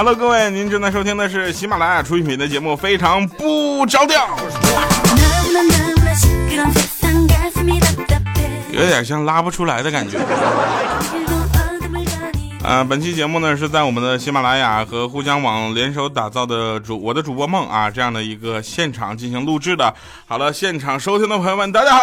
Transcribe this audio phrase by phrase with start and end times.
[0.00, 4.26] ！Hello，各位，您正在收听的是喜马拉雅出品的节目《非常不着调》，
[8.72, 10.16] 有点像拉不出来的感觉。
[12.64, 19.92] 啊， 本期节目呢是在我们的喜马拉雅和互江网联手打造的主我的主播梦啊这样的一个现场进行录制的。
[20.26, 22.00] 好了，现场收听的朋友们，大家好。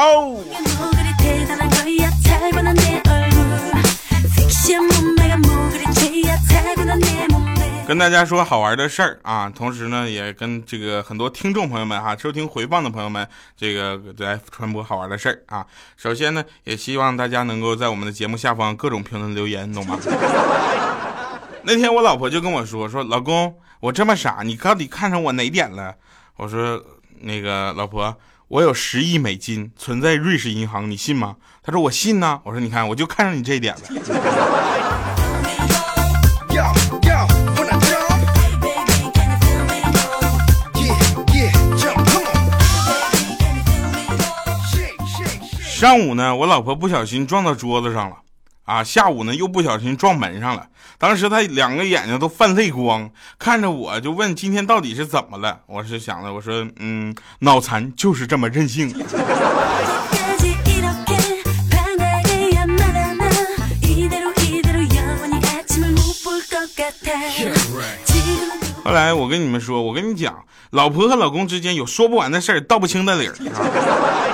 [7.88, 15.66] 跟大家说好玩的事儿啊，同时呢，也跟这个很多听众朋友们哈，收听回放的朋友们，这个来传播好玩的事儿啊。
[15.96, 19.98] 首先呢，也希望大家能够在我们的节目下方各种评论留言，懂吗？
[21.64, 25.96] 那天我老婆就跟我说说，老公，我这么傻，你到底看上我哪点了？
[26.36, 26.84] 我说
[27.22, 28.18] 那个老婆，
[28.50, 31.38] 我有十亿美金存在瑞士银行，你信吗？
[31.64, 32.42] 她说我信呢。
[32.44, 35.17] 我说你看，我就看上你这一点了。
[45.88, 48.18] 上午呢，我老婆不小心撞到桌子上了，
[48.66, 50.68] 啊，下午呢又不小心撞门上了。
[50.98, 58.94] 当时她两个眼睛都泛泪光，看着我就问：“今天到底是怎么了？”我是想的，我说：“嗯，脑残就是这么任性。”
[68.84, 74.27] 后来我跟你们说，我跟你讲，老婆和老公之间有说不完的事儿，道不清的理儿。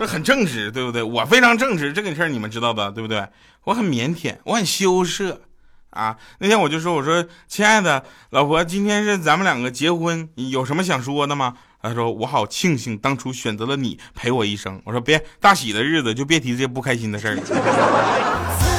[0.00, 1.02] 这很正直，对不对？
[1.02, 3.28] 我非常正直，这个事儿你们知道的，对不对？
[3.64, 5.42] 我很腼腆，我很羞涩，
[5.90, 6.16] 啊！
[6.38, 11.58] 那天我就说，我说，亲爱的老婆，今天是咱们两个结婚，有什么想说的吗？
[11.82, 14.80] 他说，我好庆幸当初选择了你陪我一生。
[14.86, 17.36] 我说，别大喜的日子就别提这些不开心的事儿。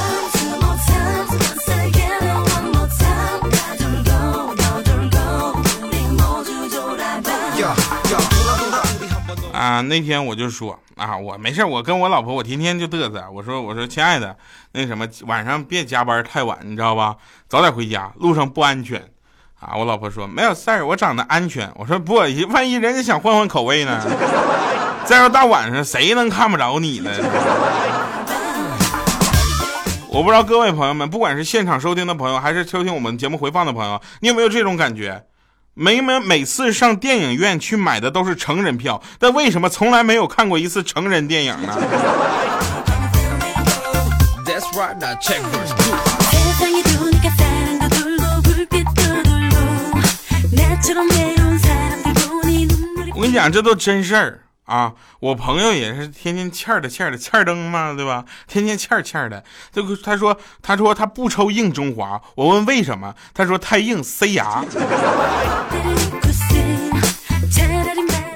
[9.62, 13.24] 啊，那天我就说啊，我没事，我跟我老婆，我天天就嘚瑟。
[13.32, 14.36] 我说，我说，亲爱的，
[14.72, 17.16] 那什么，晚上别加班太晚，你知道吧？
[17.48, 19.00] 早点回家，路上不安全。
[19.60, 21.72] 啊，我老婆说没有事儿，我长得安全。
[21.76, 24.02] 我说不，万一人家想换换口味呢？
[25.06, 27.12] 再说大晚上谁能看不着你呢？
[30.10, 35.24] 我不知道各位朋友们，不管是现场收听的朋友，还是收听我们节目回放的朋友，你有没有这种感觉？
[35.74, 41.74] 每每每次上电影院去买的都是成人票，但为什么从来没有看过一次成人电影呢？
[53.14, 54.42] 我跟你讲，这都真事儿。
[54.66, 58.24] 啊，我朋友也是天天欠的欠的欠灯嘛，对吧？
[58.48, 59.44] 天天欠欠的。
[59.72, 64.64] 这个他说他说他不抽硬中华，我问为什么，他说太硬塞牙。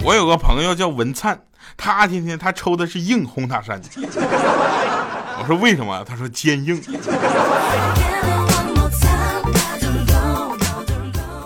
[0.02, 1.40] 我有个朋友叫文灿，
[1.78, 3.81] 他天天他抽的是硬红塔山。
[5.40, 6.03] 我说为什么？
[6.03, 6.81] 他说坚硬。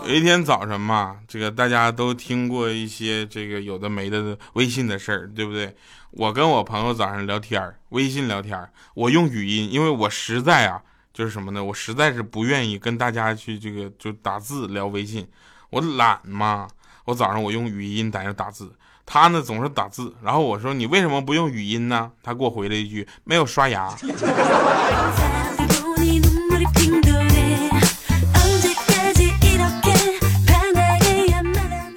[0.09, 5.75] 有一天早上嘛，这个大家都听过一些这个有的没的微信的事儿，对不对？
[6.09, 8.59] 我跟我朋友早上聊天微信聊天
[8.95, 10.81] 我用语音，因为我实在啊，
[11.13, 11.63] 就是什么呢？
[11.63, 15.27] 我实在是不愿意跟大家去这个就打字聊微信，
[15.69, 16.67] 我懒嘛。
[17.05, 18.73] 我早上我用语音在那打字，
[19.05, 22.11] 他呢总是打字，然后我说你为什么不用语音呢？
[22.23, 23.95] 他给我回了一句没有刷牙。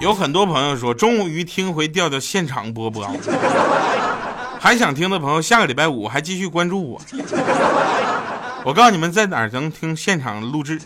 [0.03, 3.09] 有很多朋友说，终于听回调调现场播播，
[4.59, 7.01] 还想听的朋友，下个礼拜五还继续关注我。
[8.65, 10.77] 我告诉你们，在哪儿能听现场录制？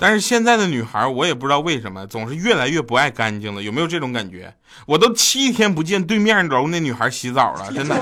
[0.00, 3.62] 但是现在的女孩，我也不知道为什么，总是越来越不爱干净了。
[3.62, 4.50] 有没有这种感觉？
[4.86, 7.94] 我都七天不见对面楼那女孩洗澡了，真的，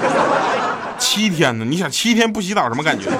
[0.96, 1.64] 七天呢？
[1.64, 3.10] 你想七天不洗澡什么感觉？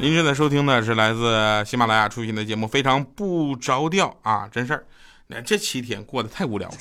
[0.00, 4.86] 您正在收听的是来自喜马拉雅出品的节目《非常不着调》啊，真事儿。
[5.26, 6.76] 那这七天过得太无聊了。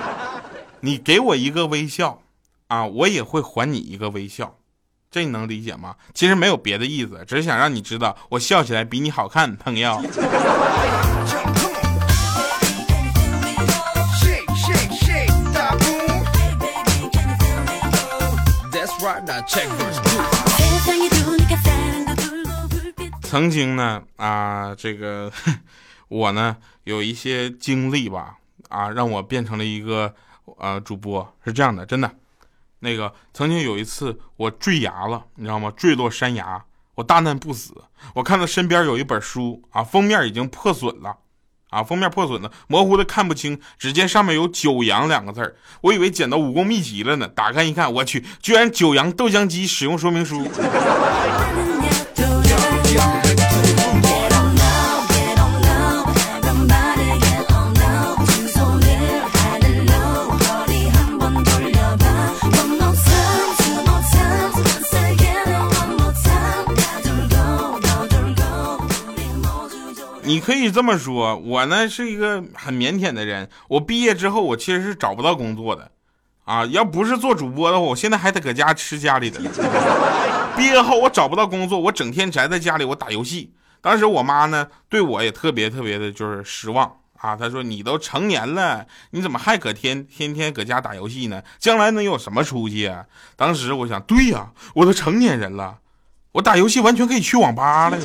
[0.80, 2.20] 你给我一个微笑
[2.66, 4.56] 啊，我也会还你一个微笑，
[5.10, 5.94] 这你能理解吗？
[6.12, 9.98] 其实没有别的意思，只是想让你知道我笑起来比你好看，朋友。
[23.22, 25.30] 曾经呢啊，这个
[26.08, 28.38] 我呢有一些经历吧
[28.68, 30.12] 啊，让我变成了一个
[30.58, 32.10] 呃主播，是这样的，真的。
[32.80, 35.72] 那个曾经有一次我坠崖了，你知道吗？
[35.76, 36.64] 坠落山崖，
[36.96, 37.74] 我大难不死。
[38.14, 41.16] 我看到身边有一本书啊，封面已经破损了，
[41.72, 43.58] 啊，封面破损了，模糊的看不清。
[43.78, 47.26] 只见上面有“九阳”两个字儿，我以为捡到武功秘籍了呢。
[47.26, 50.46] 打开一看，我去，居然九阳豆浆机使用说明书。
[70.32, 73.50] 你可以这么说，我呢是一个很腼腆的人。
[73.68, 75.90] 我毕业之后，我其实是找不到工作的，
[76.44, 79.38] 啊，要不是做主播的话，我现在还得搁家吃家里的。
[80.56, 83.52] 毕业后我找不到工作，我整天宅在家里，我打游戏。
[83.82, 91.42] 当时我妈呢对我也特别特别的就是失望啊，她说你都成年了，你怎么还搁天天天搁家打游戏呢？
[91.58, 93.04] 将来能有什么出息啊？
[93.36, 95.76] 当时我想，对呀，我都成年人了，
[96.32, 97.98] 我打游戏完全可以去网吧了。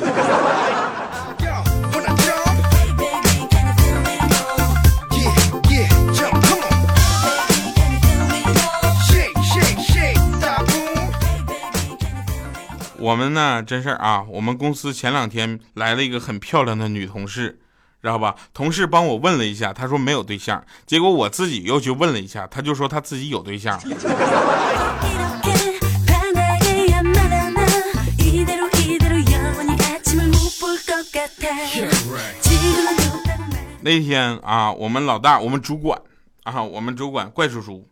[13.08, 14.22] 我们呢，真事儿啊！
[14.28, 17.58] 我们公司前两天来了一个很漂亮的女同事，
[18.02, 18.34] 知道吧？
[18.52, 20.62] 同事帮我问了一下，她说没有对象。
[20.84, 23.80] 结果我自己又去问了一下，她就说她自己有对象。
[33.80, 35.98] 那天啊，我们老大，我们主管
[36.42, 37.88] 啊，我们主管怪叔叔。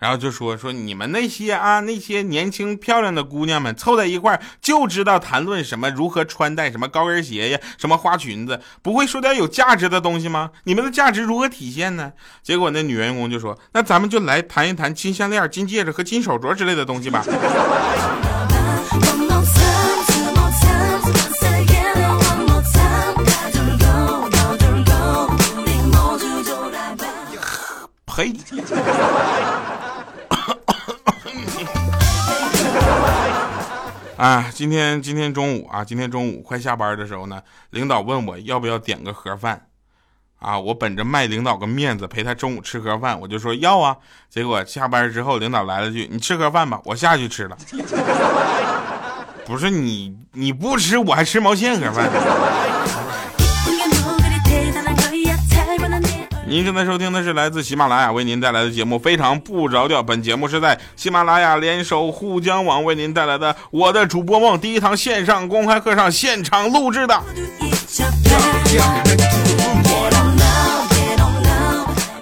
[0.00, 10.50] 然后就说说你们那些啊那些年轻漂亮的姑娘们凑在一块儿就知道谈论什么如何穿戴什么高跟鞋呀什么花裙子，不会说点有价值的东西吗？
[10.64, 12.12] 你们的价值如何体现呢？
[12.42, 17.22] 结果那女员工就说：“那咱们就来谈一谈金项链、金戒指和金手镯之类的东西吧。
[28.06, 28.34] ”呸！
[34.20, 39.68] 啊，今天今天中午啊，今天中午快下班的时候呢，领导问我要不要点个盒饭，
[40.38, 43.96] 啊，我本着卖领导个面子，陪他中午吃盒饭，我就说要啊。
[44.28, 47.56] 结果下班之后，领导来了句：“你吃盒饭吧。”我下去吃了。
[49.46, 52.10] 不是你你不吃，我还吃毛线盒饭。
[56.50, 60.00] 您正在收听的是来自喜马拉雅为您带来的节目《非常不着调》。
[60.02, 67.22] 本节目是在喜马拉雅联手沪江网为您带来的《我的主播梦》第一堂线上公开课上现场录制的。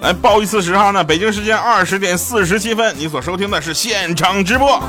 [0.01, 1.03] 来报一次时哈呢？
[1.03, 4.79] 北京时间二十点四十七分，你所收听的是现场直播。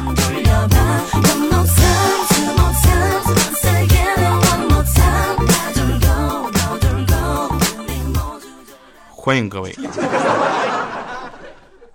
[9.22, 9.77] 欢迎各位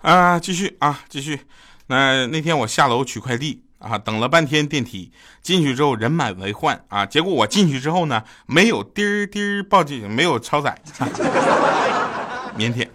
[0.00, 0.38] 啊！
[0.38, 1.40] 继续啊，继续。
[1.88, 5.10] 那那天我下楼取快递啊，等了半天电梯，
[5.42, 7.04] 进去之后人满为患啊。
[7.04, 10.80] 结果我进去之后呢，没有滴滴报警，没有超载，
[12.56, 12.88] 腼腆。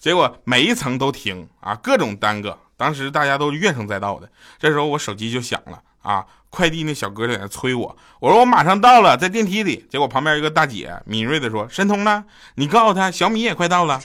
[0.00, 2.58] 结果每一层都停啊，各种耽搁。
[2.76, 6.26] 当时大家都怨声载道的，这时候我手机就响了啊。
[6.50, 9.86] 快递那小哥在那催我，我说我马上到了，在电梯里。
[9.88, 12.24] 结果旁边一个大姐敏锐的说：“申通呢？
[12.56, 14.00] 你告诉他小米也快到了。”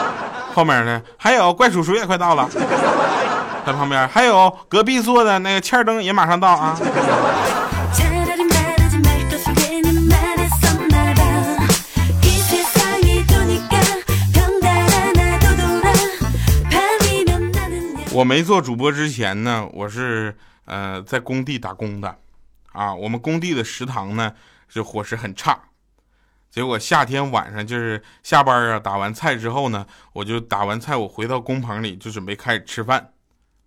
[0.54, 2.46] 后面呢还有怪叔叔也快到了，
[3.64, 6.78] 在旁边还有隔壁坐的那个欠灯也马上到啊。
[18.12, 20.36] 我没做主播之前呢，我是。
[20.68, 22.16] 呃，在工地打工的，
[22.72, 24.34] 啊，我们工地的食堂呢，
[24.68, 25.58] 就伙食很差。
[26.50, 33.12] 结果夏天晚上就是下班啊，打完菜之后呢，我就打完菜，我回到工棚里就准备开始吃饭，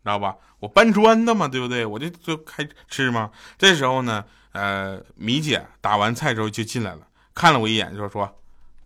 [0.04, 0.36] 知道吧？
[0.60, 1.86] 我搬砖的嘛，对不对？
[1.86, 3.32] 我就就开吃嘛。
[3.58, 7.00] 这时候呢，呃，米姐打完菜之后就进来了，
[7.34, 8.38] 看了我一眼，就说：“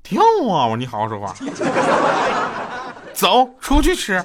[0.03, 1.36] 跳啊！”我说：“你好好说话，
[3.13, 4.24] 走出去吃。”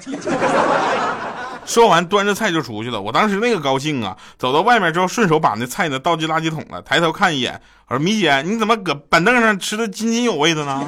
[1.66, 3.00] 说完，端着菜就出去了。
[3.00, 4.16] 我当时那个高兴啊！
[4.38, 6.82] 走到外面之后，顺手把那菜呢倒进垃圾桶了。
[6.82, 10.84] 抬头看一眼，我说：“米姐，你怎么搁板凳上吃的津津有味的呢？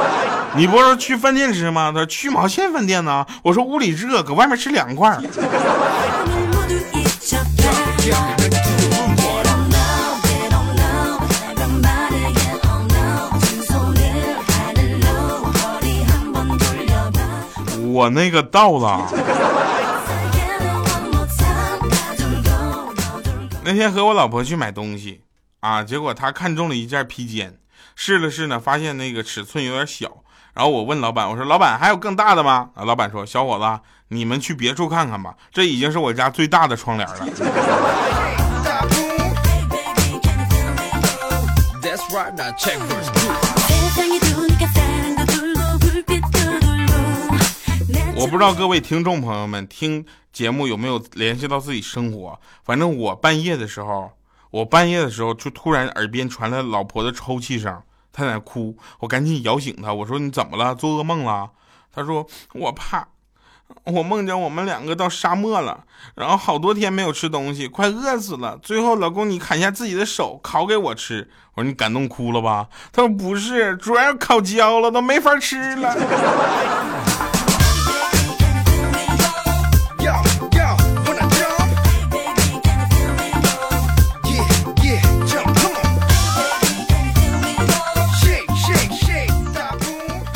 [0.56, 5.18] 你不是去饭店吃吗？”他说：“去毛线饭店呢？”我说：“屋里热，搁外面吃凉快。”
[17.94, 19.06] 我那个到了。
[23.64, 25.22] 那天和我老婆去买东西
[25.60, 27.58] 啊，结果她看中了一件披肩，
[27.94, 30.24] 试了试呢，发现那个尺寸有点小。
[30.52, 32.70] 然后我问老板，我说老板还有更大的吗？
[32.74, 37.26] 啊，老板说小伙子，你们去别处看看吧，这已经是我家最大的窗帘了。
[48.14, 54.12] 我不知道各位听众朋友们听节目有没有联系到自己生活，反正我半夜的时候，
[54.50, 60.74] 我半夜的时候就突然耳边传来老婆的抽泣声，她在那哭，我赶紧摇醒她，我说你怎么了？
[60.74, 61.50] 做噩梦了？
[61.90, 63.08] 她说我怕，
[63.84, 68.58] 我梦见我们两个到沙漠了，然后好多天没有吃东西，快饿死了。
[68.62, 72.68] 最后老公你砍下自己的手烤给我吃，我说你感动哭了吧？
[72.92, 75.96] 她说不是，主要烤焦了，都没法吃了。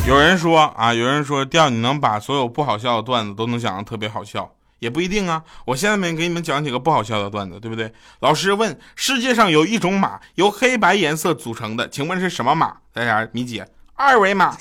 [0.07, 4.49] 有人说啊，有人说调你能把所有不好笑的段子都能讲的特别好笑，
[4.79, 5.43] 也不一定啊。
[5.65, 7.91] 我现在没给你们讲几个不好笑的段子，对不对？
[8.21, 12.77] 老师问：世界上有一种马由黑白颜色组成的，请问是什么马？
[12.93, 14.55] 大家米姐，二维码。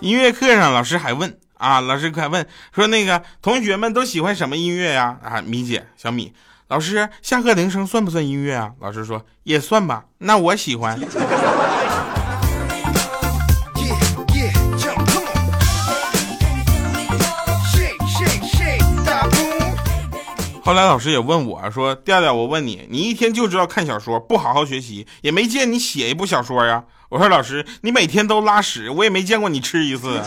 [0.00, 5.16] 音乐课上，老师还问啊，老师还问说那个同学们都喜欢什么音乐呀？
[5.24, 6.34] 啊，米姐，小米。
[6.68, 8.72] 老师，下课铃声算不算音乐啊？
[8.80, 10.04] 老师说也算吧。
[10.18, 11.00] 那我喜欢。
[20.62, 30.20] 后来老师也问我说：“调调，我问你，你一天就知道看小说，不好好学习，也没见你写一部小说呀？”我说：“老师，你每天都拉屎，我也没见过你吃一次。”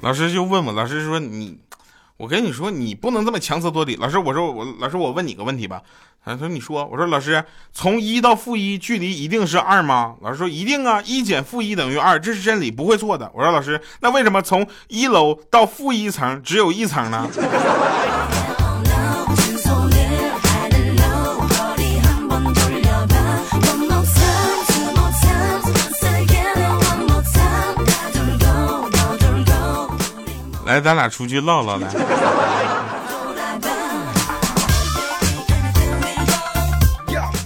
[0.00, 1.58] 老师就问我，老师说你，
[2.16, 3.96] 我跟你说，你不能这么强词夺理。
[3.96, 5.82] 老师，我说我，老师我问你个问题吧。
[6.24, 10.16] 他说你说，我说老师，从一到负一距离一定是二吗？
[10.22, 13.30] 老师说一定啊，一减负一等于二，这是真理，不会错的。
[13.32, 17.28] 我说老师，那为什么从一楼到负一层只有一层呢？
[30.76, 31.88] 来，咱俩出去唠唠来。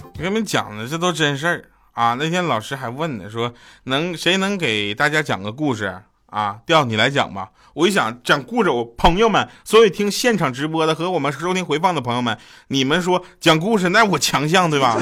[0.03, 2.17] 我跟你们讲的这都真事儿啊！
[2.19, 6.57] 那天老师还问呢，说能谁能给大家讲个故事啊？
[6.67, 7.51] 调你来讲吧。
[7.75, 14.97] 我一想讲故事，我朋友们，所有听现场直播的和我们收听回放的朋友们，你们说讲故事，那我强项对吧？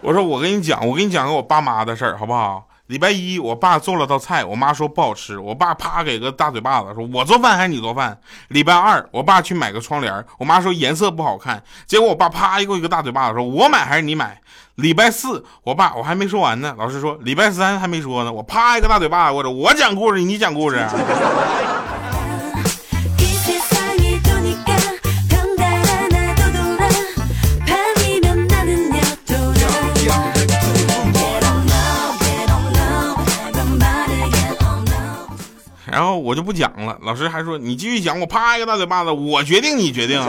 [0.00, 2.67] 我说我跟你讲，我给你讲个我爸妈的事儿，好不好？
[2.88, 8.18] 礼拜一，我爸做了道菜，我妈说不好吃，我爸啪给个大嘴巴子，说我做饭还是你做饭？
[8.48, 14.40] 礼拜二，我爸去买个窗帘，我妈说颜色不好看，结果我爸啪一个一个大嘴巴子，说我买还是你买？
[14.76, 20.82] 礼拜四，我爸我还没说完呢，老师说礼拜三还没说呢，我啪一个大嘴巴子，我说我讲故事，你讲故事。
[35.90, 40.26] 然后我就不讲了，老师还说你继续讲，我啪一个大嘴巴子，我决定你决定啊。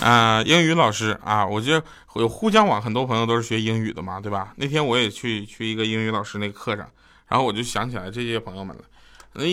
[0.00, 4.54] 啊，英语老师啊，我觉得有互江网，很多朋友都是学英语的嘛，对吧？
[4.56, 6.88] 那天我也去去一个英语老师那个课上，
[7.26, 8.82] 然后我就想起来这些朋友们了。
[9.34, 9.44] 那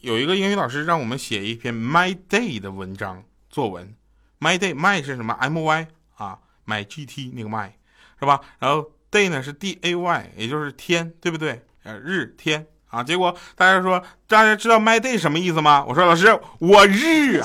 [0.00, 3.94] 有一个英语老师让我们写一篇 My Day 的文章作文
[4.40, 7.70] ，My Day，My 是什么？M Y 啊，My G T 那个 My
[8.18, 8.40] 是吧？
[8.58, 8.90] 然后。
[9.14, 11.62] Day 呢是 d a y，也就是天，对不对？
[11.84, 13.00] 呃，日天啊。
[13.04, 15.84] 结果大家说，大家知道 my day 什么意思吗？
[15.86, 17.40] 我说老师，我日。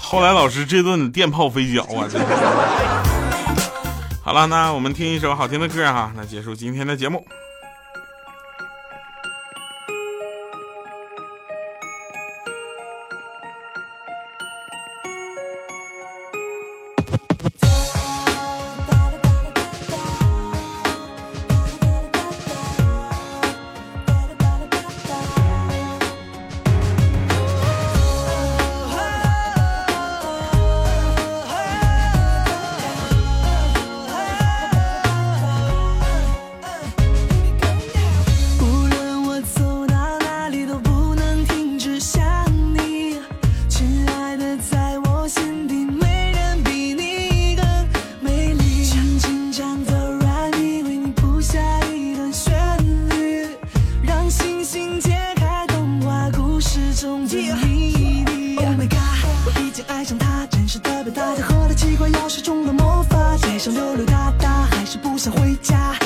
[0.00, 2.08] 后来老师这顿电炮飞脚啊！
[2.10, 2.20] 真
[4.22, 7.24] 好了，那我们听一首好听的歌哈，那结束今天的节目。
[59.86, 65.97] 爱上他，真实的表达，他喝了奇怪药水中的魔法，街上溜溜达达，还是不想回家。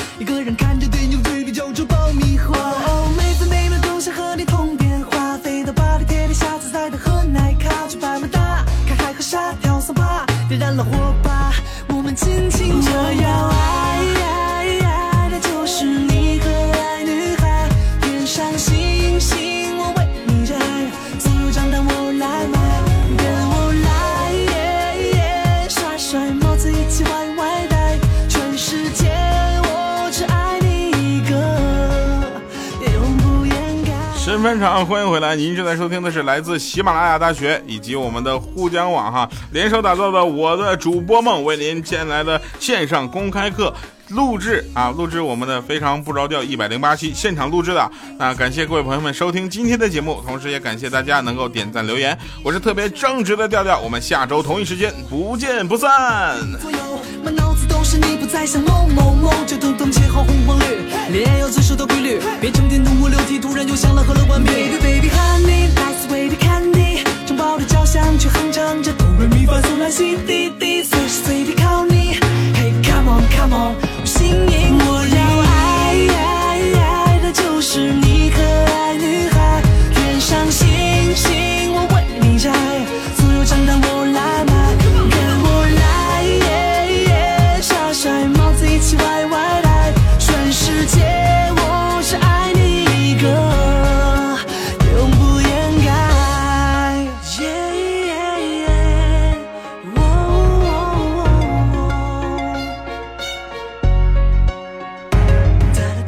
[34.41, 35.35] 翻场，欢迎回来！
[35.35, 43.73] 您正在收听的是来自喜马拉雅大学以及我们的沪江网哈联手打造的《我的主播梦》，为您带来的线上公开课
[44.09, 47.91] 录制啊，录制我们的非常不着调一百零八期现场录制的。
[48.17, 52.17] 那感谢各位朋友们收听今天的节目，同时也感谢大家能够点赞留言。
[52.43, 56.37] 我是特别正直的调调，我们下周同一时间不见不散。
[57.93, 60.65] 是你不再想某某某，就等等切好红黄绿，
[61.11, 64.51] 恋爱要遵守的规律，别整天动我流涕，突然又想了喝了万瓶。
[64.51, 66.35] Baby baby honey，nice way to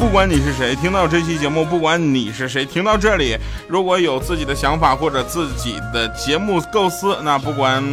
[0.06, 3.36] 不管你是谁，听到这期节目，不管你是谁，听到这里，
[3.68, 7.84] 如果有自己的想法或者自己的节目构思，那不管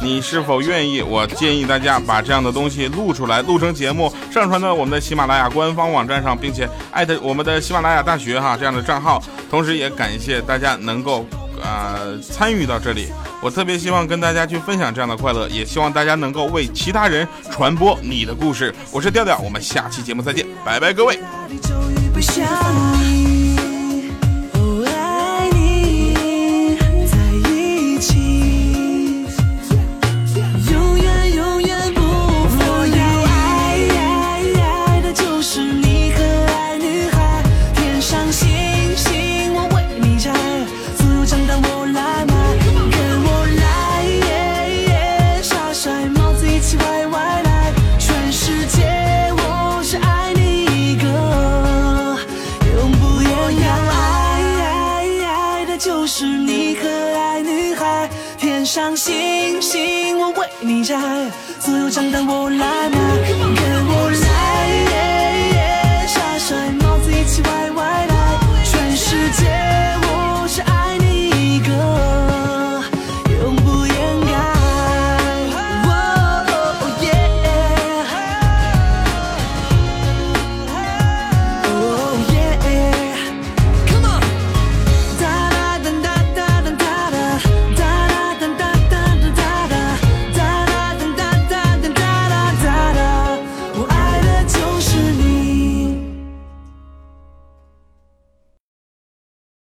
[0.00, 9.22] 你是否愿意，我建议大家把这样的东西录出来，录成节目，上传到我们的喜马拉雅官方网站上，并且艾特我们的喜马拉雅大学哈这样的账号。
[9.50, 11.26] 同时也感谢大家能够
[11.62, 13.08] 呃参与到这里，
[13.40, 18.74] 我特别希望跟大家去分享这样的快乐，也希望大家能够为其他人传播你的故事。
[18.90, 21.18] 我是调调，我们下期节目再见，拜拜，各位。